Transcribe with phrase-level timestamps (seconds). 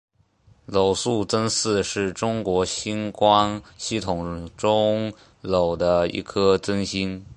[0.65, 7.23] 娄宿增四是中国星官系统中娄的一颗增星。